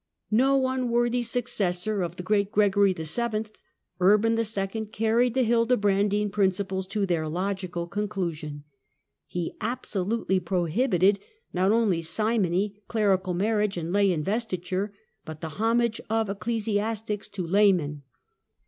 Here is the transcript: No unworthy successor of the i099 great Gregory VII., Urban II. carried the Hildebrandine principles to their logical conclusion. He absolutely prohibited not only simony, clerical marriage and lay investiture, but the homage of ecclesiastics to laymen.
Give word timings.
No 0.31 0.65
unworthy 0.67 1.21
successor 1.21 2.01
of 2.01 2.15
the 2.15 2.23
i099 2.23 2.25
great 2.25 2.51
Gregory 2.51 2.93
VII., 2.93 3.43
Urban 3.99 4.35
II. 4.35 4.85
carried 4.87 5.35
the 5.35 5.43
Hildebrandine 5.45 6.31
principles 6.31 6.87
to 6.87 7.05
their 7.05 7.27
logical 7.27 7.85
conclusion. 7.85 8.63
He 9.27 9.53
absolutely 9.61 10.39
prohibited 10.39 11.19
not 11.53 11.71
only 11.71 12.01
simony, 12.01 12.81
clerical 12.87 13.35
marriage 13.35 13.77
and 13.77 13.93
lay 13.93 14.11
investiture, 14.11 14.91
but 15.23 15.41
the 15.41 15.49
homage 15.61 16.01
of 16.09 16.31
ecclesiastics 16.31 17.29
to 17.29 17.45
laymen. 17.45 18.01